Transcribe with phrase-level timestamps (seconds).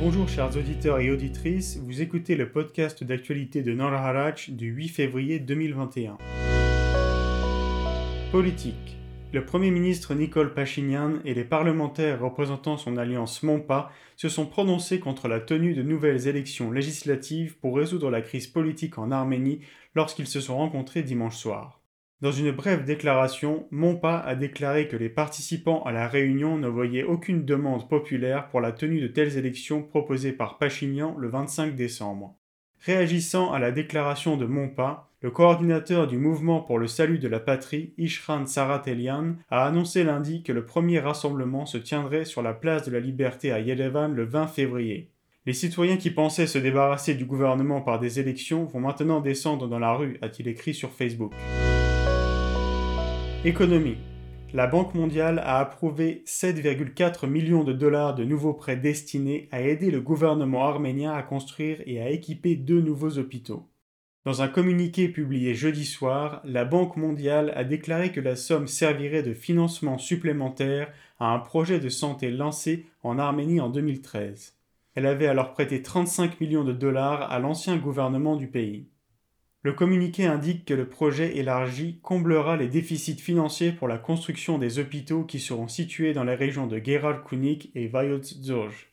[0.00, 5.38] Bonjour chers auditeurs et auditrices, vous écoutez le podcast d'actualité de Norharach du 8 février
[5.38, 6.16] 2021.
[8.32, 8.96] Politique.
[9.34, 15.00] Le Premier ministre Nicole Pachinian et les parlementaires représentant son alliance MONPA se sont prononcés
[15.00, 19.60] contre la tenue de nouvelles élections législatives pour résoudre la crise politique en Arménie
[19.94, 21.77] lorsqu'ils se sont rencontrés dimanche soir.
[22.20, 27.04] Dans une brève déclaration, MONPA a déclaré que les participants à la réunion ne voyaient
[27.04, 32.34] aucune demande populaire pour la tenue de telles élections proposées par Pachinian le 25 décembre.
[32.80, 37.38] Réagissant à la déclaration de MONPA, le coordinateur du mouvement pour le salut de la
[37.38, 42.84] patrie, Ishran Saratelian, a annoncé lundi que le premier rassemblement se tiendrait sur la place
[42.84, 45.12] de la Liberté à Yerevan le 20 février.
[45.46, 49.78] Les citoyens qui pensaient se débarrasser du gouvernement par des élections vont maintenant descendre dans
[49.78, 51.32] la rue, a-t-il écrit sur Facebook.
[53.44, 53.98] Économie.
[54.52, 59.92] La Banque mondiale a approuvé 7,4 millions de dollars de nouveaux prêts destinés à aider
[59.92, 63.68] le gouvernement arménien à construire et à équiper deux nouveaux hôpitaux.
[64.24, 69.22] Dans un communiqué publié jeudi soir, la Banque mondiale a déclaré que la somme servirait
[69.22, 74.56] de financement supplémentaire à un projet de santé lancé en Arménie en 2013.
[74.96, 78.88] Elle avait alors prêté 35 millions de dollars à l'ancien gouvernement du pays.
[79.64, 84.78] Le communiqué indique que le projet élargi comblera les déficits financiers pour la construction des
[84.78, 88.88] hôpitaux qui seront situés dans les régions de Gerar Kunik et Vayotzorj.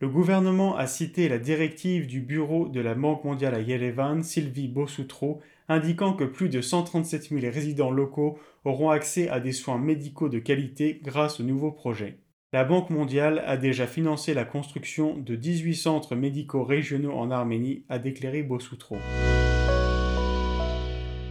[0.00, 4.66] Le gouvernement a cité la directive du bureau de la Banque mondiale à Yerevan, Sylvie
[4.66, 10.28] Bossoutro, indiquant que plus de 137 000 résidents locaux auront accès à des soins médicaux
[10.28, 12.18] de qualité grâce au nouveau projet.
[12.52, 17.84] La Banque mondiale a déjà financé la construction de 18 centres médicaux régionaux en Arménie,
[17.88, 18.96] a déclaré Bossoutro.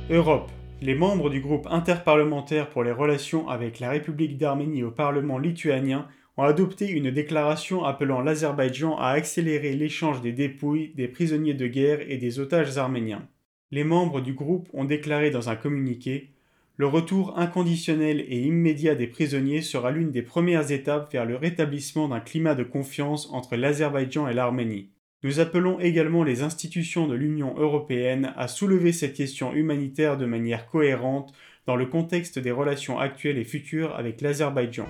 [0.09, 0.49] Europe.
[0.81, 6.07] Les membres du groupe interparlementaire pour les relations avec la République d'Arménie au Parlement lituanien
[6.37, 11.99] ont adopté une déclaration appelant l'Azerbaïdjan à accélérer l'échange des dépouilles des prisonniers de guerre
[12.09, 13.27] et des otages arméniens.
[13.71, 16.29] Les membres du groupe ont déclaré dans un communiqué
[16.77, 22.07] Le retour inconditionnel et immédiat des prisonniers sera l'une des premières étapes vers le rétablissement
[22.07, 24.89] d'un climat de confiance entre l'Azerbaïdjan et l'Arménie.
[25.23, 30.67] Nous appelons également les institutions de l'Union européenne à soulever cette question humanitaire de manière
[30.67, 31.33] cohérente
[31.65, 34.87] dans le contexte des relations actuelles et futures avec l'Azerbaïdjan.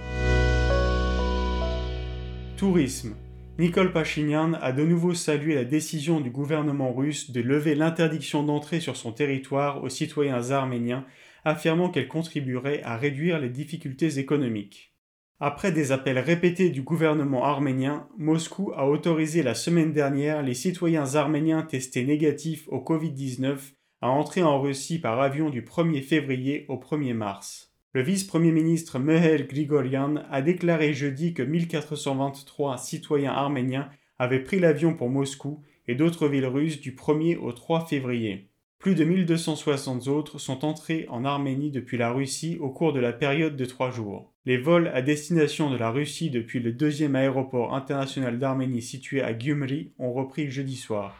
[2.58, 3.16] Tourisme.
[3.58, 8.82] Nicole Pachinian a de nouveau salué la décision du gouvernement russe de lever l'interdiction d'entrée
[8.82, 11.06] sur son territoire aux citoyens arméniens,
[11.46, 14.92] affirmant qu'elle contribuerait à réduire les difficultés économiques.
[15.40, 21.14] Après des appels répétés du gouvernement arménien, Moscou a autorisé la semaine dernière les citoyens
[21.14, 23.56] arméniens testés négatifs au Covid-19
[24.02, 27.72] à entrer en Russie par avion du 1er février au 1er mars.
[27.94, 34.96] Le vice-premier ministre Mehel Grigorian a déclaré jeudi que 1423 citoyens arméniens avaient pris l'avion
[34.96, 38.50] pour Moscou et d'autres villes russes du 1er au 3 février.
[38.80, 43.12] Plus de 1260 autres sont entrés en Arménie depuis la Russie au cours de la
[43.12, 44.32] période de trois jours.
[44.46, 49.38] Les vols à destination de la Russie depuis le deuxième aéroport international d'Arménie situé à
[49.38, 51.18] Gyumri ont repris jeudi soir.